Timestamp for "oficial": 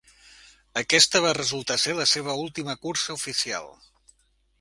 3.19-3.69